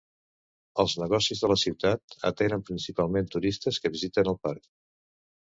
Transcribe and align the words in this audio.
Els 0.83 0.93
negocis 1.01 1.43
de 1.43 1.51
la 1.51 1.57
ciutat 1.65 2.17
atenen 2.31 2.65
principalment 2.71 3.29
turistes 3.37 3.81
que 3.85 3.93
visiten 3.99 4.33
el 4.33 4.41
parc. 4.49 4.69